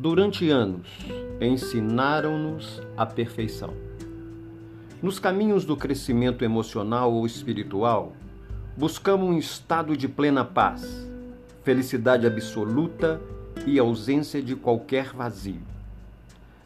durante 0.00 0.48
anos, 0.48 0.88
ensinaram-nos 1.42 2.80
a 2.96 3.04
perfeição. 3.04 3.74
Nos 5.02 5.18
caminhos 5.18 5.66
do 5.66 5.76
crescimento 5.76 6.42
emocional 6.42 7.12
ou 7.12 7.26
espiritual, 7.26 8.14
buscamos 8.74 9.28
um 9.28 9.36
estado 9.36 9.94
de 9.94 10.08
plena 10.08 10.42
paz, 10.42 11.06
felicidade 11.62 12.26
absoluta 12.26 13.20
e 13.66 13.78
ausência 13.78 14.40
de 14.40 14.56
qualquer 14.56 15.12
vazio. 15.12 15.60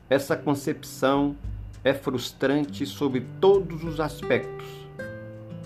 Essa 0.08 0.36
concepção 0.36 1.34
é 1.82 1.92
frustrante 1.92 2.86
sob 2.86 3.20
todos 3.40 3.82
os 3.82 3.98
aspectos 3.98 4.66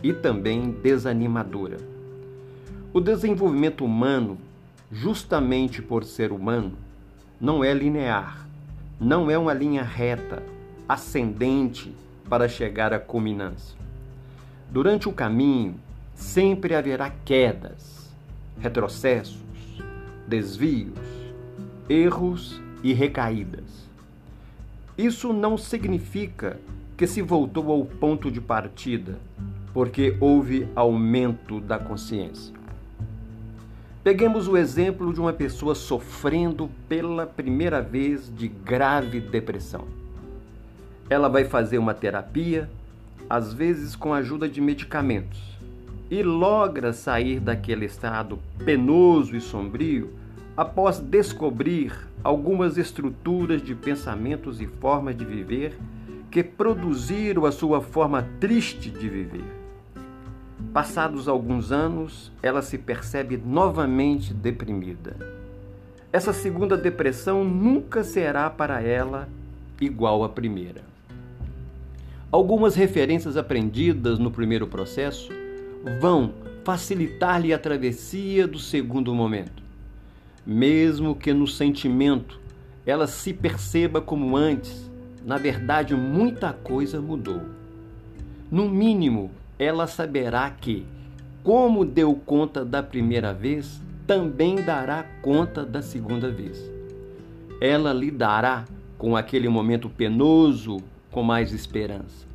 e 0.02 0.14
também 0.14 0.70
desanimadora. 0.70 1.76
O 2.94 3.00
desenvolvimento 3.00 3.84
humano, 3.84 4.38
justamente 4.90 5.82
por 5.82 6.02
ser 6.04 6.32
humano, 6.32 6.87
não 7.40 7.62
é 7.62 7.72
linear, 7.72 8.46
não 9.00 9.30
é 9.30 9.38
uma 9.38 9.54
linha 9.54 9.84
reta, 9.84 10.42
ascendente 10.88 11.94
para 12.28 12.48
chegar 12.48 12.92
à 12.92 12.98
culminância. 12.98 13.78
Durante 14.70 15.08
o 15.08 15.12
caminho, 15.12 15.76
sempre 16.14 16.74
haverá 16.74 17.10
quedas, 17.24 18.12
retrocessos, 18.58 19.38
desvios, 20.26 20.98
erros 21.88 22.60
e 22.82 22.92
recaídas. 22.92 23.88
Isso 24.96 25.32
não 25.32 25.56
significa 25.56 26.58
que 26.96 27.06
se 27.06 27.22
voltou 27.22 27.70
ao 27.70 27.84
ponto 27.84 28.32
de 28.32 28.40
partida, 28.40 29.16
porque 29.72 30.16
houve 30.18 30.68
aumento 30.74 31.60
da 31.60 31.78
consciência. 31.78 32.57
Peguemos 34.08 34.48
o 34.48 34.56
exemplo 34.56 35.12
de 35.12 35.20
uma 35.20 35.34
pessoa 35.34 35.74
sofrendo 35.74 36.70
pela 36.88 37.26
primeira 37.26 37.82
vez 37.82 38.34
de 38.34 38.48
grave 38.48 39.20
depressão. 39.20 39.84
Ela 41.10 41.28
vai 41.28 41.44
fazer 41.44 41.76
uma 41.76 41.92
terapia, 41.92 42.70
às 43.28 43.52
vezes 43.52 43.94
com 43.94 44.14
a 44.14 44.16
ajuda 44.16 44.48
de 44.48 44.62
medicamentos, 44.62 45.58
e 46.10 46.22
logra 46.22 46.94
sair 46.94 47.38
daquele 47.38 47.84
estado 47.84 48.38
penoso 48.64 49.36
e 49.36 49.42
sombrio 49.42 50.08
após 50.56 50.98
descobrir 50.98 51.92
algumas 52.24 52.78
estruturas 52.78 53.60
de 53.60 53.74
pensamentos 53.74 54.58
e 54.58 54.66
formas 54.66 55.14
de 55.14 55.26
viver 55.26 55.78
que 56.30 56.42
produziram 56.42 57.44
a 57.44 57.52
sua 57.52 57.82
forma 57.82 58.26
triste 58.40 58.88
de 58.88 59.06
viver. 59.06 59.67
Passados 60.72 61.28
alguns 61.28 61.72
anos, 61.72 62.32
ela 62.42 62.62
se 62.62 62.78
percebe 62.78 63.36
novamente 63.36 64.34
deprimida. 64.34 65.16
Essa 66.12 66.32
segunda 66.32 66.76
depressão 66.76 67.44
nunca 67.44 68.02
será 68.02 68.48
para 68.50 68.80
ela 68.80 69.28
igual 69.80 70.24
à 70.24 70.28
primeira. 70.28 70.82
Algumas 72.30 72.74
referências 72.74 73.36
aprendidas 73.36 74.18
no 74.18 74.30
primeiro 74.30 74.66
processo 74.66 75.30
vão 76.00 76.34
facilitar-lhe 76.64 77.52
a 77.52 77.58
travessia 77.58 78.46
do 78.46 78.58
segundo 78.58 79.14
momento 79.14 79.68
mesmo 80.48 81.14
que 81.14 81.30
no 81.34 81.46
sentimento 81.46 82.40
ela 82.86 83.06
se 83.06 83.34
perceba 83.34 84.00
como 84.00 84.34
antes, 84.34 84.90
na 85.22 85.36
verdade 85.36 85.94
muita 85.94 86.54
coisa 86.54 87.02
mudou. 87.02 87.42
No 88.50 88.66
mínimo, 88.66 89.30
ela 89.58 89.86
saberá 89.86 90.48
que, 90.50 90.86
como 91.42 91.84
deu 91.84 92.14
conta 92.14 92.64
da 92.64 92.82
primeira 92.82 93.32
vez, 93.34 93.80
também 94.06 94.56
dará 94.56 95.04
conta 95.20 95.64
da 95.64 95.82
segunda 95.82 96.30
vez. 96.30 96.70
Ela 97.60 97.92
lidará 97.92 98.64
com 98.96 99.16
aquele 99.16 99.48
momento 99.48 99.88
penoso 99.88 100.78
com 101.10 101.22
mais 101.22 101.52
esperança. 101.52 102.26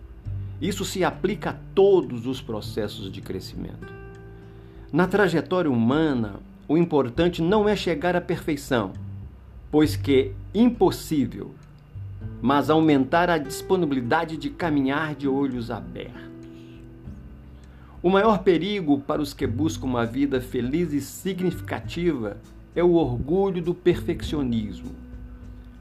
Isso 0.62 0.83
se 0.85 1.03
aplica 1.03 1.51
a 1.51 1.56
todos 1.73 2.25
os 2.25 2.41
processos 2.41 3.12
de 3.12 3.22
crescimento. 3.22 3.94
Na 4.91 5.07
trajetória 5.07 5.72
humana, 5.72 6.35
o 6.67 6.78
importante 6.78 7.41
não 7.41 7.67
é 7.67 7.75
chegar 7.75 8.16
à 8.16 8.22
perfeição, 8.22 8.94
pois 9.72 9.95
que 9.95 10.33
impossível, 10.53 11.51
mas 12.41 12.69
aumentar 12.69 13.29
a 13.29 13.38
disponibilidade 13.38 14.38
de 14.38 14.50
caminhar 14.50 15.16
de 15.16 15.28
olhos 15.28 15.72
abertos. 15.72 16.32
O 18.03 18.09
maior 18.09 18.43
perigo 18.43 18.99
para 18.99 19.21
os 19.21 19.33
que 19.33 19.47
buscam 19.47 19.87
uma 19.87 20.05
vida 20.05 20.39
feliz 20.39 20.93
e 20.93 21.01
significativa 21.01 22.37
é 22.75 22.83
o 22.83 22.93
orgulho 22.93 23.63
do 23.63 23.73
perfeccionismo. 23.73 24.91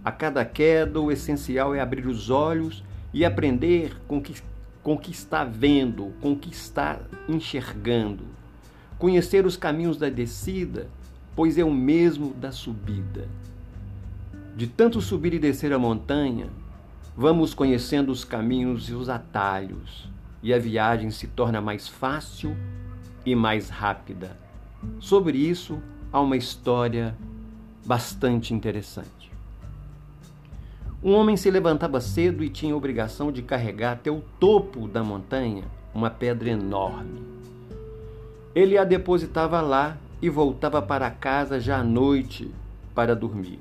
A 0.02 0.10
cada 0.10 0.42
queda, 0.44 0.98
o 0.98 1.12
essencial 1.12 1.74
é 1.74 1.80
abrir 1.80 2.06
os 2.06 2.30
olhos 2.30 2.82
e 3.12 3.24
aprender 3.24 4.00
com 4.08 4.16
o 4.16 4.22
que, 4.22 4.40
com 4.82 4.96
que 4.96 5.10
está 5.10 5.44
vendo, 5.44 6.14
com 6.22 6.34
que 6.34 6.50
está 6.50 7.00
enxergando 7.28 8.32
conhecer 9.02 9.44
os 9.44 9.56
caminhos 9.56 9.96
da 9.96 10.08
descida, 10.08 10.86
pois 11.34 11.58
é 11.58 11.64
o 11.64 11.72
mesmo 11.72 12.32
da 12.34 12.52
subida. 12.52 13.26
De 14.56 14.68
tanto 14.68 15.00
subir 15.00 15.34
e 15.34 15.40
descer 15.40 15.72
a 15.72 15.78
montanha, 15.78 16.46
vamos 17.16 17.52
conhecendo 17.52 18.12
os 18.12 18.24
caminhos 18.24 18.88
e 18.88 18.94
os 18.94 19.08
atalhos, 19.08 20.08
e 20.42 20.52
a 20.52 20.58
viagem 20.58 21.10
se 21.10 21.26
torna 21.26 21.60
mais 21.60 21.86
fácil 21.86 22.56
e 23.24 23.34
mais 23.34 23.68
rápida. 23.68 24.36
Sobre 24.98 25.38
isso 25.38 25.80
há 26.12 26.20
uma 26.20 26.36
história 26.36 27.16
bastante 27.86 28.52
interessante. 28.52 29.30
Um 31.02 31.14
homem 31.14 31.36
se 31.36 31.50
levantava 31.50 32.00
cedo 32.00 32.44
e 32.44 32.48
tinha 32.48 32.74
a 32.74 32.76
obrigação 32.76 33.32
de 33.32 33.42
carregar 33.42 33.92
até 33.92 34.10
o 34.10 34.22
topo 34.38 34.86
da 34.86 35.02
montanha 35.02 35.64
uma 35.94 36.10
pedra 36.10 36.50
enorme. 36.50 37.22
Ele 38.54 38.78
a 38.78 38.84
depositava 38.84 39.60
lá 39.60 39.96
e 40.20 40.28
voltava 40.28 40.80
para 40.80 41.10
casa 41.10 41.58
já 41.58 41.78
à 41.78 41.84
noite 41.84 42.50
para 42.94 43.16
dormir. 43.16 43.58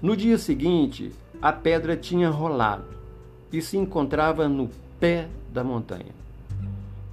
No 0.00 0.16
dia 0.16 0.38
seguinte, 0.38 1.12
a 1.42 1.52
pedra 1.52 1.96
tinha 1.96 2.30
rolado 2.30 2.84
e 3.52 3.60
se 3.60 3.76
encontrava 3.76 4.48
no 4.48 4.70
pé 5.00 5.28
da 5.50 5.64
montanha. 5.64 6.14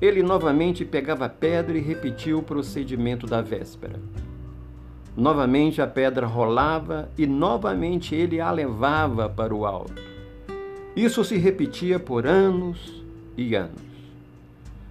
Ele 0.01 0.21
novamente 0.21 0.83
pegava 0.83 1.25
a 1.25 1.29
pedra 1.29 1.77
e 1.77 1.81
repetia 1.81 2.37
o 2.37 2.43
procedimento 2.43 3.25
da 3.25 3.41
véspera. 3.41 3.99
Novamente 5.15 5.81
a 5.81 5.87
pedra 5.87 6.27
rolava 6.27 7.09
e 7.17 7.25
novamente 7.25 8.13
ele 8.13 8.39
a 8.39 8.51
levava 8.51 9.27
para 9.27 9.55
o 9.55 9.65
alto. 9.65 9.99
Isso 10.95 11.23
se 11.23 11.37
repetia 11.37 11.97
por 11.97 12.27
anos 12.27 13.03
e 13.35 13.55
anos. 13.55 13.81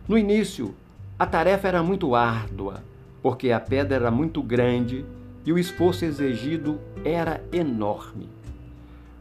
No 0.09 0.17
início, 0.17 0.75
a 1.19 1.27
tarefa 1.27 1.69
era 1.69 1.83
muito 1.83 2.15
árdua, 2.15 2.83
porque 3.23 3.53
a 3.53 3.61
pedra 3.61 3.97
era 3.97 4.11
muito 4.11 4.43
grande 4.43 5.05
e 5.45 5.53
o 5.53 5.59
esforço 5.59 6.05
exigido 6.05 6.81
era 7.05 7.45
enorme. 7.53 8.29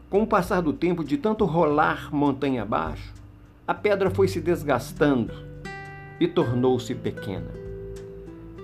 Com 0.08 0.22
o 0.22 0.26
passar 0.26 0.60
do 0.60 0.72
tempo, 0.72 1.04
de 1.04 1.16
tanto 1.16 1.44
rolar 1.44 2.12
montanha 2.12 2.62
abaixo, 2.62 3.14
a 3.66 3.74
pedra 3.74 4.10
foi 4.10 4.28
se 4.28 4.40
desgastando 4.40 5.32
e 6.20 6.28
tornou-se 6.28 6.94
pequena. 6.94 7.50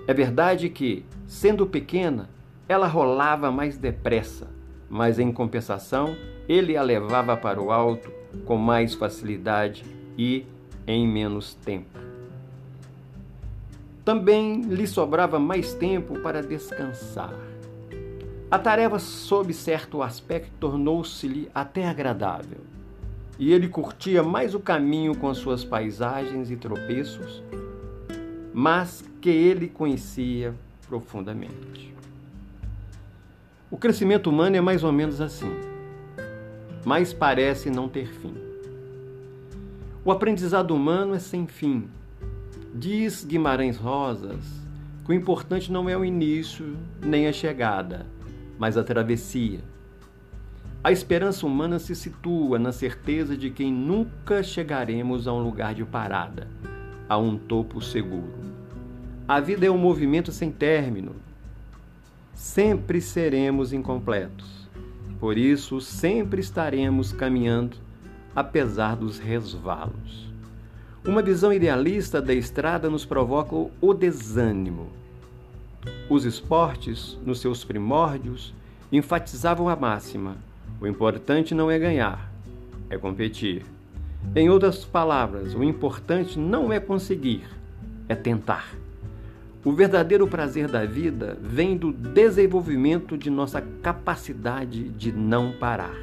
É 0.07 0.13
verdade 0.13 0.69
que, 0.69 1.05
sendo 1.27 1.65
pequena, 1.65 2.29
ela 2.69 2.87
rolava 2.87 3.51
mais 3.51 3.77
depressa, 3.77 4.47
mas 4.89 5.19
em 5.19 5.31
compensação, 5.31 6.15
ele 6.47 6.77
a 6.77 6.81
levava 6.81 7.35
para 7.35 7.61
o 7.61 7.71
alto 7.71 8.11
com 8.45 8.57
mais 8.57 8.93
facilidade 8.93 9.83
e 10.17 10.45
em 10.87 11.07
menos 11.07 11.53
tempo. 11.53 11.99
Também 14.05 14.61
lhe 14.61 14.87
sobrava 14.87 15.39
mais 15.39 15.73
tempo 15.73 16.19
para 16.19 16.41
descansar. 16.41 17.33
A 18.49 18.59
tarefa, 18.59 18.99
sob 18.99 19.53
certo 19.53 20.01
aspecto, 20.01 20.51
tornou-se-lhe 20.59 21.49
até 21.53 21.87
agradável. 21.87 22.72
E 23.37 23.51
ele 23.51 23.67
curtia 23.67 24.21
mais 24.21 24.53
o 24.53 24.59
caminho 24.59 25.15
com 25.15 25.33
suas 25.33 25.63
paisagens 25.63 26.51
e 26.51 26.55
tropeços, 26.55 27.43
mas 28.53 29.03
que 29.19 29.29
ele 29.29 29.67
conhecia 29.67 30.53
profundamente. 30.87 31.93
O 33.71 33.77
crescimento 33.77 34.29
humano 34.29 34.55
é 34.55 34.61
mais 34.61 34.83
ou 34.83 34.91
menos 34.91 35.19
assim, 35.19 35.51
mas 36.85 37.11
parece 37.11 37.69
não 37.69 37.89
ter 37.89 38.07
fim. 38.07 38.35
O 40.05 40.11
aprendizado 40.11 40.75
humano 40.75 41.15
é 41.15 41.19
sem 41.19 41.47
fim, 41.47 41.89
Diz 42.75 43.23
Guimarães 43.23 43.77
Rosas 43.77 44.43
que 45.05 45.11
o 45.11 45.13
importante 45.13 45.71
não 45.71 45.87
é 45.87 45.95
o 45.95 46.03
início 46.03 46.75
nem 46.99 47.27
a 47.27 47.31
chegada, 47.31 48.07
mas 48.57 48.77
a 48.77 48.83
travessia. 48.83 49.59
A 50.83 50.91
esperança 50.91 51.47
humana 51.47 51.79
se 51.79 51.95
situa 51.95 52.59
na 52.59 52.73
certeza 52.73 53.37
de 53.37 53.49
que 53.49 53.71
nunca 53.71 54.43
chegaremos 54.43 55.29
a 55.29 55.33
um 55.33 55.41
lugar 55.41 55.73
de 55.73 55.85
parada, 55.85 56.49
a 57.07 57.17
um 57.17 57.37
topo 57.37 57.79
seguro. 57.79 58.33
A 59.25 59.39
vida 59.39 59.65
é 59.65 59.71
um 59.71 59.77
movimento 59.77 60.29
sem 60.33 60.51
término. 60.51 61.15
Sempre 62.33 62.99
seremos 62.99 63.71
incompletos. 63.71 64.67
Por 65.21 65.37
isso, 65.37 65.79
sempre 65.79 66.41
estaremos 66.41 67.13
caminhando, 67.13 67.77
apesar 68.35 68.97
dos 68.97 69.19
resvalos. 69.19 70.33
Uma 71.07 71.21
visão 71.21 71.53
idealista 71.53 72.21
da 72.21 72.33
estrada 72.33 72.89
nos 72.89 73.05
provoca 73.05 73.55
o 73.55 73.93
desânimo. 73.93 74.89
Os 76.09 76.25
esportes, 76.25 77.17
nos 77.25 77.39
seus 77.39 77.63
primórdios, 77.63 78.53
enfatizavam 78.91 79.69
a 79.69 79.77
máxima: 79.77 80.35
o 80.79 80.87
importante 80.87 81.55
não 81.55 81.69
é 81.69 81.79
ganhar, 81.79 82.31
é 82.89 82.97
competir. 82.97 83.65
Em 84.35 84.49
outras 84.49 84.83
palavras, 84.83 85.53
o 85.53 85.63
importante 85.63 86.39
não 86.39 86.71
é 86.71 86.79
conseguir, 86.79 87.43
é 88.07 88.15
tentar. 88.15 88.73
O 89.63 89.71
verdadeiro 89.71 90.27
prazer 90.27 90.67
da 90.67 90.85
vida 90.85 91.37
vem 91.41 91.77
do 91.77 91.93
desenvolvimento 91.93 93.17
de 93.17 93.29
nossa 93.29 93.61
capacidade 93.81 94.89
de 94.89 95.11
não 95.11 95.53
parar. 95.53 95.95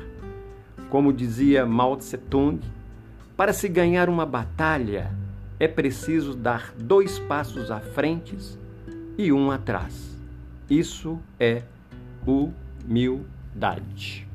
Como 0.89 1.13
dizia 1.13 1.67
Mao 1.67 1.97
Tse 1.97 2.17
Tung, 2.17 2.61
para 3.37 3.53
se 3.53 3.69
ganhar 3.69 4.09
uma 4.09 4.25
batalha 4.25 5.11
é 5.59 5.69
preciso 5.69 6.35
dar 6.35 6.73
dois 6.79 7.19
passos 7.19 7.71
à 7.71 7.81
frente 7.81 8.37
e 9.19 9.31
um 9.31 9.51
atrás. 9.51 10.19
Isso 10.71 11.19
é 11.39 11.63
humildade. 12.27 14.30